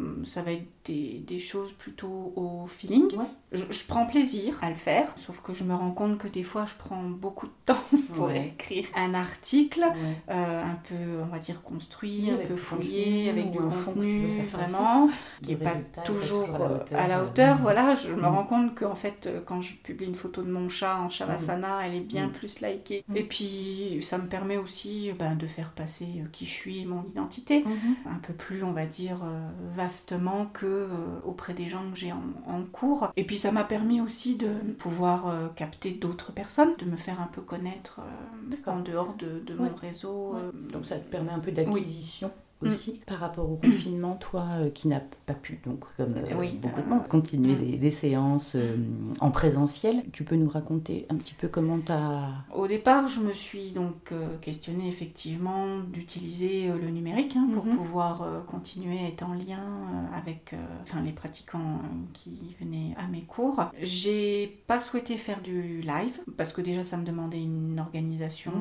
[0.00, 3.14] euh, ça va être des, des choses plutôt au feeling.
[3.16, 3.24] Ouais.
[3.52, 6.42] Je, je prends plaisir à le faire, sauf que je me rends compte que des
[6.42, 7.82] fois, je prends beaucoup de temps
[8.14, 8.48] pour Ouais.
[8.54, 9.82] écrire un article
[10.30, 15.08] euh, un peu, on va dire, construit, un peu fouillé, avec du contenu, vraiment,
[15.42, 17.58] qui n'est pas toujours à la hauteur, à la hauteur.
[17.58, 18.24] Voilà, je me Mhm.
[18.26, 21.94] rends compte qu'en fait, quand je publie une photo de mon chat en Shavasana, elle
[21.96, 22.32] est bien Mhm.
[22.32, 23.04] plus likée.
[23.14, 26.84] Et puis, ça me permet aussi ben, de faire passer euh, qui je suis et
[26.84, 27.64] mon identité
[28.06, 32.12] un peu plus, on va dire, euh, vastement que euh, auprès des gens que j'ai
[32.12, 33.10] en, en cours.
[33.16, 37.26] Et puis ça m'a permis aussi de pouvoir capter d'autres personnes, de me faire un
[37.26, 38.00] peu connaître
[38.66, 40.34] en dehors de, mon réseau.
[40.72, 42.30] Donc ça te permet un peu d'acquisition.
[42.62, 46.58] Aussi par rapport au confinement, toi euh, qui n'as pas pu, donc comme euh, Oui,
[46.60, 47.58] beaucoup de monde, continuer mm.
[47.58, 48.76] des, des séances euh,
[49.20, 50.02] en présentiel.
[50.12, 52.30] Tu peux nous raconter un petit peu comment tu as...
[52.54, 57.76] Au départ, je me suis donc questionnée effectivement d'utiliser le numérique hein, pour Mhm.
[57.76, 59.62] pouvoir continuer à être en lien
[60.14, 61.80] avec enfin, les pratiquants
[62.12, 63.62] qui venaient à mes cours.
[63.82, 68.52] J'ai pas souhaité faire du live parce que déjà ça me demandait une organisation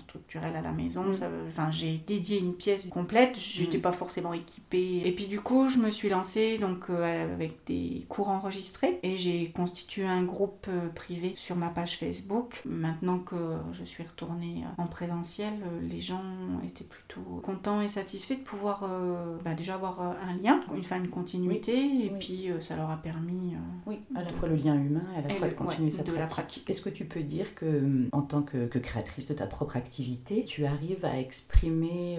[0.00, 1.04] structurelle à la maison.
[1.48, 3.82] Enfin, j'ai dédié une pièce complète, j'étais Mhm.
[3.82, 5.02] pas forcément équipée.
[5.04, 9.16] Et puis du coup, je me suis lancée donc euh, avec des cours enregistrés et
[9.16, 12.62] j'ai constitué un groupe euh, privé sur ma page Facebook.
[12.64, 13.36] Maintenant que
[13.72, 15.52] je suis retournée euh, en présentiel,
[15.82, 16.22] les gens
[16.64, 20.98] étaient plutôt contents et satisfaits de pouvoir euh, bah, déjà avoir un lien, une, enfin,
[20.98, 22.18] une continuité, et Oui.
[22.18, 23.54] puis ça leur a permis
[23.86, 25.58] Oui, à la de- fois le lien humain et à la et fois le- de
[25.58, 26.34] continuer ouais, sa de la pratique.
[26.64, 26.70] pratique.
[26.70, 30.44] Est-ce que tu peux dire que, en tant que, que créatrice de ta propre activité,
[30.44, 32.16] tu arrives à exprimer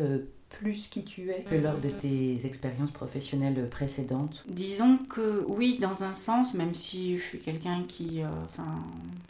[0.60, 6.04] plus qui tu es que lors de tes expériences professionnelles précédentes Disons que oui, dans
[6.04, 8.84] un sens, même si je suis quelqu'un qui, euh, enfin,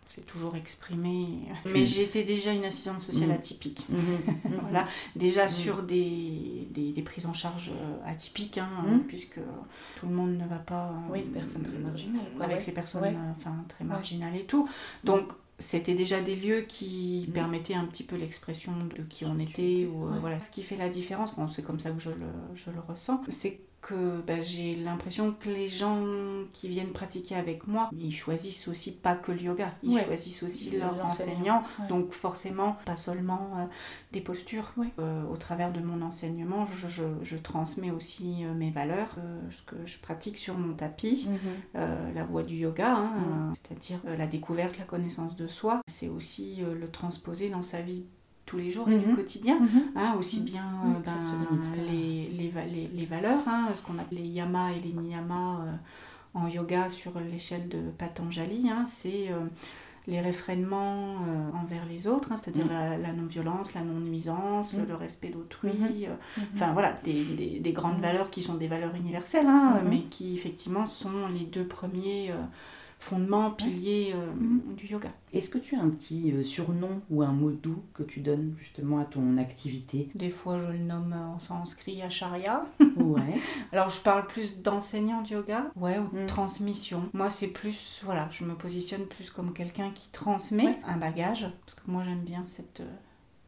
[0.09, 1.25] s'est toujours exprimé,
[1.65, 3.35] mais j'étais déjà une assistante sociale Mhm.
[3.35, 3.87] atypique.
[4.61, 8.69] Voilà, déjà sur des, des, des prises en charge euh, atypiques, hein,
[9.07, 9.39] puisque
[9.99, 10.89] tout le monde ne va pas.
[10.89, 12.63] euh, Oui, personne très Avec ouais.
[12.67, 13.09] les personnes Ouais.
[13.15, 14.67] euh, enfin, très marginales et tout.
[15.03, 17.33] Donc, c'était déjà des lieux qui Mhm.
[17.33, 19.85] permettaient un petit peu l'expression de qui on était.
[19.91, 20.39] Ou, euh, voilà.
[20.39, 23.23] Ce qui fait la différence, bon, c'est comme ça que je le, je le ressens,
[23.29, 26.01] c'est que bah, j'ai l'impression que les gens
[26.53, 30.03] qui viennent pratiquer avec moi, ils choisissent aussi pas que le yoga, ils Ouais.
[30.05, 31.63] choisissent aussi Les leur enseignants, enseignant.
[31.81, 31.87] ouais.
[31.89, 33.65] Donc forcément, pas seulement euh,
[34.13, 34.71] des postures.
[34.77, 34.87] Ouais.
[34.99, 39.15] Euh, au travers de mon enseignement, je, je- je transmets aussi euh, mes valeurs,
[39.51, 42.13] ce que je pratique sur mon tapis, Mhm.
[42.15, 43.11] la voie du yoga, hein,
[43.49, 43.53] Mm.
[43.53, 45.81] c'est-à-dire la découverte, la connaissance de soi.
[45.87, 48.05] C'est aussi le transposer dans sa vie
[48.45, 49.15] tous les jours et du Mhm.
[49.15, 49.59] quotidien.
[49.59, 49.81] Mhm.
[49.95, 50.43] Hein, aussi Mm.
[50.45, 54.79] bien euh, ben, les, les, les- les valeurs, hein, ce qu'on appelle les yamas et
[54.79, 55.71] les niyamas euh,
[56.33, 59.45] en yoga sur l'échelle de Patanjali, hein, c'est euh,
[60.07, 65.69] les réfrénements euh, envers les autres, c'est-à-dire la, la non-violence, la non-nuisance, le respect d'autrui,
[65.79, 66.17] Mhm.
[66.37, 66.43] Mhm.
[66.55, 68.01] enfin voilà, des, des- des grandes Mhm.
[68.01, 69.87] valeurs qui sont des valeurs universelles, Mhm.
[69.89, 72.33] mais qui effectivement sont les deux premiers
[73.03, 74.75] fondements, piliers euh, Mhm.
[74.75, 75.09] du yoga.
[75.33, 78.53] Est-ce que tu as un petit euh, surnom ou un mot doux que tu donnes
[78.57, 80.09] justement à ton activité?
[80.15, 82.65] Des fois, je le nomme en sanskrit acharya.
[82.95, 83.35] Ouais.
[83.71, 86.27] Alors, je parle plus d'enseignant de yoga, ouais, ou de Mm.
[86.27, 87.03] transmission.
[87.13, 90.79] Moi, c'est plus, voilà, je me positionne plus comme quelqu'un qui transmet Ouais.
[90.85, 92.89] un bagage, parce que moi, j'aime bien cette euh,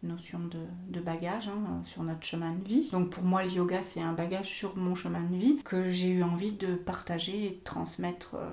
[0.04, 2.89] notion de, de bagage hein, sur notre chemin de vie.
[2.91, 6.10] Donc, pour moi, le yoga, c'est un bagage sur mon chemin de vie que j'ai
[6.10, 8.36] eu envie de partager et de transmettre.
[8.36, 8.50] euh,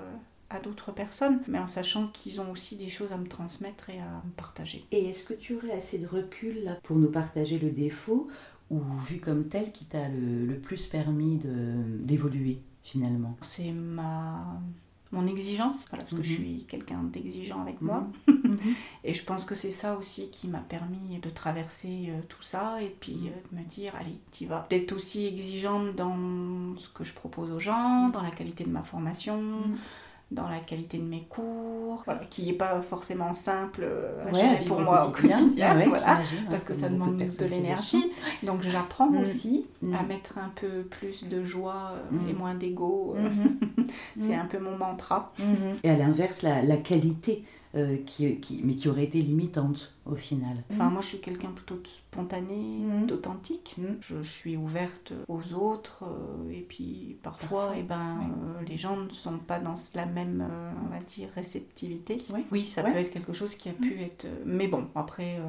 [0.55, 3.99] à d'autres personnes, mais en sachant qu'ils ont aussi des choses à me transmettre et
[3.99, 4.85] à me partager.
[4.91, 8.27] Et est-ce que tu aurais assez de recul là, pour nous partager le défaut
[8.69, 11.39] ou vu comme tel qui t'a le, le plus permis
[11.99, 13.35] d'évoluer finalement?
[13.41, 14.59] C'est ma
[15.11, 16.35] mon exigence, voilà, parce que je Mhm.
[16.39, 18.07] suis quelqu'un d'exigeant avec moi.
[18.27, 18.57] Mhm.
[19.03, 22.81] Et je pense que c'est ça aussi qui m'a permis de traverser euh, tout ça
[22.81, 24.65] et puis euh, de me dire, allez, tu vas.
[24.71, 28.81] D'être aussi exigeante dans ce que je propose aux gens, dans la qualité de ma
[28.83, 29.75] formation, Mm.
[30.33, 34.39] Dans la qualité de mes cours, voilà, qui n'est pas forcément simple euh, à Ouais,
[34.39, 35.37] gérer pour moi au quotidien.
[35.39, 38.11] quotidien, Ah ouais, voilà, j'imagine, parce hein, que ça demande de le l'énergie.
[38.43, 39.17] Donc j'apprends Mm.
[39.21, 39.95] aussi Mm.
[39.95, 42.29] à mettre un peu plus de joie euh, Mm.
[42.29, 43.15] et moins d'ego.
[43.17, 43.59] euh, Mhm.
[44.19, 45.31] C'est un peu mon mantra.
[45.39, 45.77] Mhm.
[45.83, 47.43] Et à l'inverse, la, la qualité,
[47.75, 50.57] euh, qui, qui, mais qui aurait été limitante au final.
[50.71, 53.07] Enfin, moi, je suis quelqu'un plutôt de spontané, Mhm.
[53.07, 53.75] d'authentique.
[53.77, 53.97] Mhm.
[54.01, 56.03] Je, je suis ouverte aux autres.
[56.03, 58.25] euh, et puis, parfois, Parfois, eh ben, oui.
[58.31, 62.17] euh, les gens ne sont pas dans la même, euh, on va dire, réceptivité.
[62.51, 62.61] Oui.
[62.63, 62.91] ça Ouais.
[62.91, 64.27] peut être quelque chose qui a pu être...
[64.45, 65.43] Mais bon, après, euh,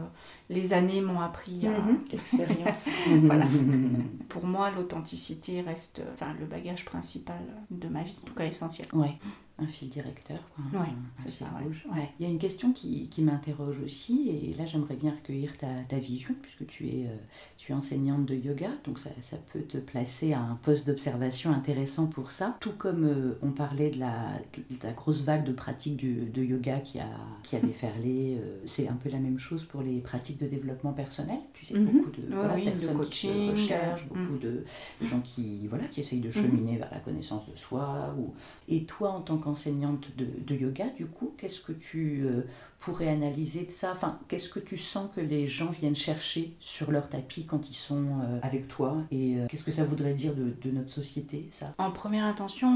[0.49, 1.71] les années m'ont appris à...
[1.79, 1.99] Mhm.
[2.13, 2.77] L'expérience.
[3.23, 3.47] Voilà.
[4.29, 8.89] Pour moi, l'authenticité reste enfin, le bagage principal de ma vie, en tout cas essentiel.
[8.95, 9.15] Ouais.
[9.57, 10.87] Un fil directeur, quoi, Ouais,
[11.19, 11.87] un, fil ça, rouge.
[11.95, 12.11] Ouais.
[12.19, 15.69] Il y a une question qui, qui m'interroge aussi, et là j'aimerais bien recueillir ta,
[15.89, 17.17] ta vision, puisque tu es, euh,
[17.57, 21.53] tu es enseignante de yoga, donc ça, ça peut te placer à un poste d'observation
[21.53, 22.57] intéressant pour ça.
[22.59, 26.43] Tout comme euh, on parlait de la, de la grosse vague de pratiques du- de
[26.43, 27.07] yoga qui a,
[27.45, 30.93] qui a déferlé, euh, c'est un peu la même chose pour les pratiques de développement
[30.93, 31.39] personnel.
[31.53, 31.85] Tu sais, Mhm.
[31.85, 34.65] beaucoup de voilà, oui, de personnes qui coaching, se recherchent, beaucoup de,
[35.01, 36.33] de gens qui, voilà, qui essayent de Mhm.
[36.33, 38.13] cheminer vers la connaissance de soi.
[38.19, 38.35] Ou...
[38.69, 42.43] Et toi, en tant qu'enseignante de, de yoga, du coup, qu'est-ce que tu euh,
[42.85, 43.93] pourrais analyser de ça?
[43.93, 47.75] Enfin, Qu'est-ce que tu sens que les gens viennent chercher sur leur tapis quand ils
[47.75, 48.97] sont euh, avec toi?
[49.11, 51.73] Et euh, qu'est-ce que ça voudrait dire de, de notre société, ça?
[51.79, 52.71] En première intention,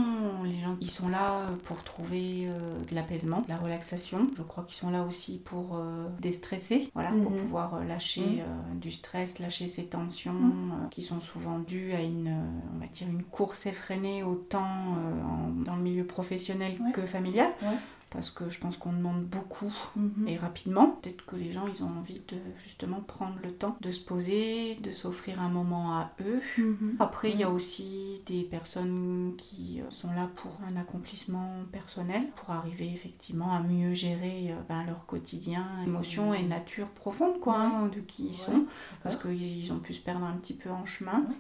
[0.45, 4.29] les gens ils sont là pour trouver euh, de l'apaisement, de la relaxation.
[4.37, 5.79] Je crois qu'ils sont là aussi pour
[6.21, 7.39] déstresser, voilà, pour Mhm.
[7.41, 8.23] pouvoir lâcher
[8.73, 8.81] Mhm.
[8.81, 10.89] du stress, lâcher ces tensions Mhm.
[10.91, 12.35] qui sont souvent dues à une,
[12.75, 16.93] on va dire, une course effrénée autant en- dans le milieu professionnel Ouais.
[16.93, 17.49] que familial.
[17.63, 17.69] Ouais.
[18.11, 20.27] Parce que je pense qu'on demande beaucoup Mhm.
[20.29, 20.99] et rapidement.
[21.03, 24.77] Peut-être que les gens, ils ont envie de justement prendre le temps de se poser,
[24.77, 26.41] de s'offrir un moment à eux.
[26.57, 26.97] Mhm.
[27.01, 32.23] Après, il y a aussi des personnes qui euh, sont là pour un accomplissement personnel,
[32.37, 37.61] pour arriver effectivement à mieux gérer euh, ben, leur quotidien, émotions et nature profonde, quoi,
[37.61, 38.65] hein, de qui ils Ouais, sont,
[39.03, 41.19] parce qu'ils ont pu se perdre un petit peu en chemin.
[41.29, 41.37] Ouais.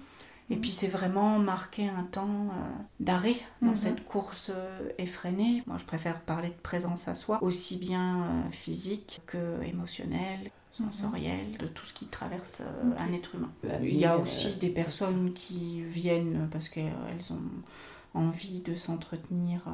[0.50, 3.76] Et puis c'est vraiment marquer un temps euh, d'arrêt dans Mhm.
[3.76, 5.62] cette course euh, effrénée.
[5.66, 11.56] Moi je préfère parler de présence à soi, aussi bien euh, physique que émotionnelle, sensorielle,
[11.58, 12.94] de tout ce qui traverse euh, Mhm.
[12.98, 13.50] Un être humain.
[13.66, 16.94] Euh, Il y a aussi des personnes qui viennent parce qu'elles
[17.30, 19.70] ont envie de s'entretenir euh,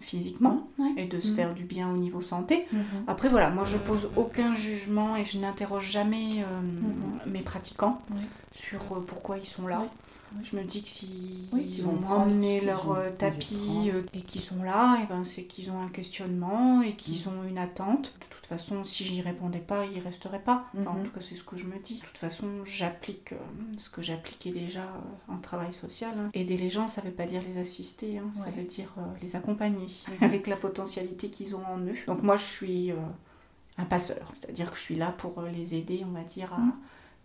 [0.00, 0.92] physiquement Ouais.
[0.96, 1.36] et de se Mhm.
[1.36, 2.66] faire du bien au niveau santé.
[2.72, 2.82] Mhm.
[3.06, 7.32] Après voilà, moi je pose aucun jugement et je n'interroge jamais euh, Mhm.
[7.32, 8.02] mes pratiquants
[8.52, 9.84] sur pourquoi ils sont là.
[10.42, 14.20] Je me dis que si Oui, ils ont emmené leur ont euh, tapis euh, et
[14.22, 17.38] qu'ils sont là, et ben c'est qu'ils ont un questionnement et qu'ils Mhm.
[17.38, 18.12] ont une attente.
[18.20, 20.66] De toute façon, si j'y répondais pas, ils resteraient pas.
[20.78, 21.04] Enfin, en Mhm.
[21.04, 22.00] tout cas, c'est ce que je me dis.
[22.00, 23.36] De toute façon, j'applique euh,
[23.78, 26.12] ce que j'appliquais déjà euh, en travail social.
[26.18, 26.28] hein.
[26.34, 28.30] Aider les gens, ça veut pas dire les assister, hein.
[28.34, 29.86] ça veut dire les accompagner
[30.20, 31.96] avec la potentialité qu'ils ont en eux.
[32.06, 32.92] Donc moi, je suis
[33.78, 36.72] un passeur, c'est-à-dire que je suis là pour les aider, on va dire, à Mhm.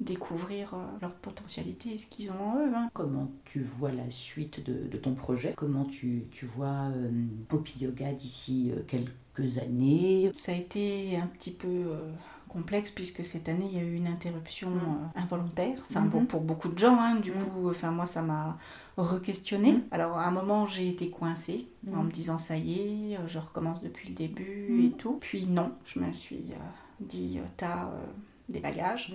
[0.02, 2.72] Découvrir euh, leur potentialité et ce qu'ils ont en eux.
[2.76, 2.90] hein.
[2.94, 5.54] Comment tu vois la suite de, de ton projet?
[5.56, 7.10] Comment tu, tu vois euh,
[7.52, 10.32] Hopi Yoga d'ici euh, quelques années?
[10.36, 12.12] Ça a été un petit peu euh,
[12.50, 15.12] complexe puisque cette année il y a eu une interruption Mm.
[15.16, 15.78] involontaire.
[15.90, 16.10] Enfin Mhm.
[16.10, 17.46] bon, pour beaucoup de gens, hein, du Mm.
[17.46, 18.58] coup, enfin moi ça m'a
[18.98, 19.74] re-questionné.
[19.74, 19.82] Mm.
[19.92, 22.80] Alors à un moment j'ai été coincée en me disant ça y
[23.14, 25.18] est, je recommence depuis le début et tout.
[25.22, 26.56] Puis non, je me suis euh,
[27.00, 28.06] dit t'as euh,
[28.52, 29.14] des bagages,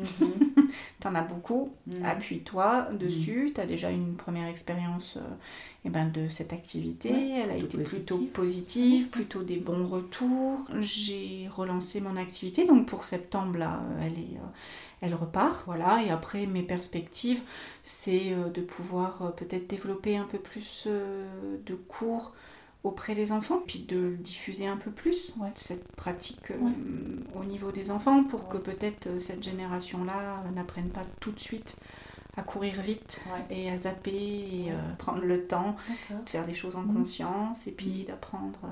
[1.01, 2.05] t'en as beaucoup, Mhm.
[2.05, 5.20] appuie-toi dessus, tu as déjà une première expérience euh,
[5.85, 9.09] eh ben, de cette activité, Ouais, elle a été plutôt positive.
[9.09, 10.64] plutôt des bons retours.
[10.81, 14.46] J'ai relancé mon activité, donc pour septembre, là, euh, elle, est, euh,
[15.03, 15.62] elle repart.
[15.66, 17.42] Voilà, et après, mes perspectives,
[17.83, 22.35] c'est euh, de pouvoir peut-être développer un peu plus de cours
[22.87, 25.51] auprès des enfants, puis de le diffuser un peu plus, Ouais.
[25.55, 26.57] cette pratique euh,
[27.35, 31.77] au niveau des enfants, pour que peut-être euh, cette génération-là n'apprenne pas tout de suite
[32.37, 33.20] à courir vite
[33.51, 35.75] et à zapper et euh, prendre le temps
[36.11, 36.94] de faire les choses en Mhm.
[36.94, 38.68] conscience et puis d'apprendre euh,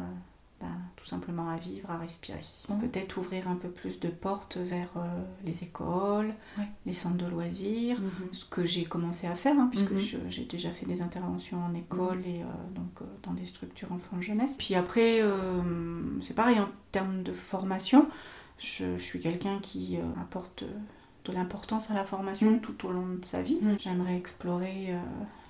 [0.96, 2.40] tout simplement à vivre, à respirer.
[2.68, 2.81] Mhm.
[2.81, 6.68] Peut-être ouvrir un peu plus de portes vers euh, les écoles, Ouais.
[6.87, 8.29] les centres de loisirs, Mhm.
[8.33, 10.31] ce que j'ai commencé à faire, hein, puisque Mhm.
[10.31, 14.57] j'ai déjà fait des interventions en école et euh, donc euh, dans des structures enfants-jeunesse.
[14.59, 15.22] Puis après,
[16.20, 18.09] c'est pareil, en termes de formation,
[18.59, 20.64] je, je suis quelqu'un qui apporte
[21.24, 22.61] de l'importance à la formation Mhm.
[22.61, 23.59] tout au long de sa vie.
[23.62, 23.77] Mhm.
[23.81, 24.94] J'aimerais explorer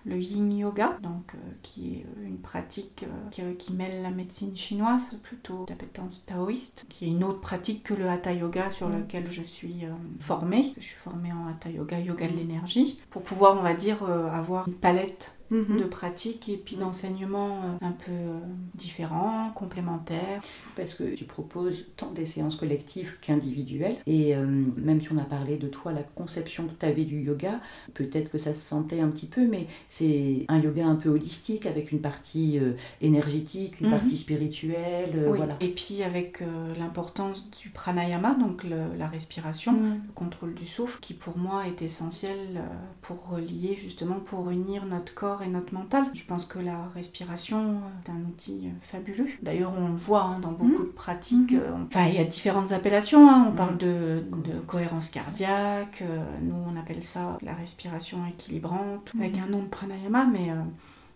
[0.06, 4.10] le yin yoga, donc euh, qui est euh, une pratique euh, qui, qui mêle la
[4.10, 8.88] médecine chinoise, plutôt d'appétence taoïste, qui est une autre pratique que le hatha yoga sur
[8.88, 9.00] Mhm.
[9.00, 9.84] lequel je suis
[10.20, 10.74] formée.
[10.78, 14.68] Je suis formée en hatha yoga, yoga de l'énergie, pour pouvoir, on va dire, avoir
[14.68, 15.78] une palette Mhm.
[15.78, 18.38] de pratiques et puis d'enseignements euh, un peu euh,
[18.74, 20.40] différents, complémentaires.
[20.76, 23.96] Parce que tu proposes tant des séances collectives qu'individuelles.
[24.06, 24.44] Et euh,
[24.76, 27.60] même si on a parlé de toi, la conception que tu avais du yoga,
[27.94, 31.66] peut-être que ça se sentait un petit peu, mais c'est un yoga un peu holistique
[31.66, 33.92] avec une partie euh, énergétique, une Mhm.
[33.92, 35.12] partie spirituelle.
[35.14, 35.36] euh, Oui.
[35.38, 35.56] Voilà.
[35.60, 36.42] Et puis avec
[36.78, 40.00] l'importance du pranayama, donc le- la respiration, Mhm.
[40.06, 42.62] le contrôle du souffle, qui pour moi est essentiel
[43.02, 46.04] pour relier justement, pour unir notre corps et notre mental.
[46.14, 49.28] Je pense que la respiration est un outil fabuleux.
[49.42, 51.52] D'ailleurs, on le voit hein, dans beaucoup de pratiques.
[51.52, 51.60] Mhm.
[51.60, 53.28] euh, on- Enfin, il y a différentes appellations.
[53.30, 53.44] hein.
[53.48, 53.56] On Mhm.
[53.56, 56.02] parle de, de cohérence cardiaque.
[56.02, 59.42] euh, nous, on appelle ça la respiration équilibrante, avec Mhm.
[59.42, 60.50] un nom de pranayama, mais...
[60.50, 60.54] euh,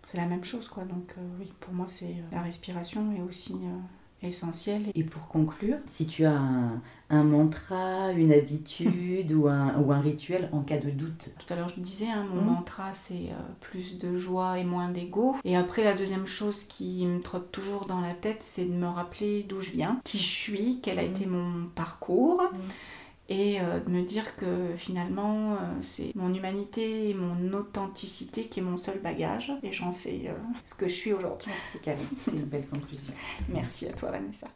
[0.04, 0.84] c'est la même chose, quoi.
[0.84, 3.56] Donc oui, pour moi, c'est la respiration et aussi
[4.22, 4.82] essentiel.
[4.94, 6.80] Et pour conclure, si tu as un,
[7.10, 11.68] mantra, une habitude ou, un, ou un rituel en cas de doute Tout à l'heure,
[11.68, 12.54] je disais, hein, mon mmh.
[12.54, 15.36] mantra, c'est euh, plus de joie et moins d'ego.
[15.44, 18.86] Et après, la deuxième chose qui me trotte toujours dans la tête, c'est de me
[18.86, 21.06] rappeler d'où je viens, qui je suis, quel a mmh.
[21.06, 22.42] été mon parcours.
[22.42, 22.56] Mmh
[23.28, 28.60] et euh, de me dire que finalement euh, c'est mon humanité et mon authenticité qui
[28.60, 30.32] est mon seul bagage et j'en fais euh,
[30.64, 31.52] ce que je suis aujourd'hui.
[31.72, 33.12] C'est une belle conclusion.
[33.50, 34.48] Merci à toi Vanessa.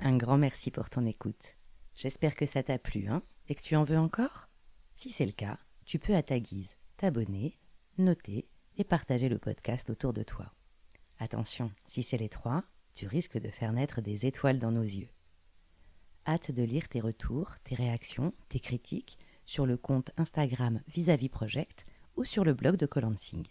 [0.00, 1.56] Un grand merci pour ton écoute.
[1.94, 4.48] J'espère que ça t'a plu, hein, et que tu en veux encore?
[4.94, 7.58] Si c'est le cas, tu peux à ta guise t'abonner,
[7.98, 8.48] noter
[8.78, 10.52] et partager le podcast autour de toi.
[11.18, 12.62] Attention, si c'est les trois,
[12.94, 15.10] tu risques de faire naître des étoiles dans nos yeux.
[16.26, 21.86] Hâte de lire tes retours, tes réactions, tes critiques sur le compte Instagram Vis-à-vis Project
[22.14, 23.44] ou sur le blog de Colansing.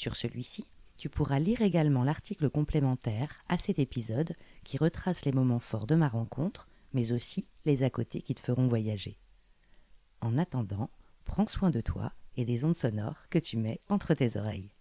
[0.00, 0.64] Sur celui-ci,
[0.98, 4.34] tu pourras lire également l'article complémentaire à cet épisode
[4.64, 8.40] qui retrace les moments forts de ma rencontre, mais aussi les à côté qui te
[8.40, 9.18] feront voyager.
[10.22, 10.88] En attendant,
[11.26, 14.72] prends soin de toi et des ondes sonores que tu mets entre tes oreilles.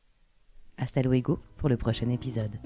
[0.77, 2.57] Hasta luego pour le prochain épisode.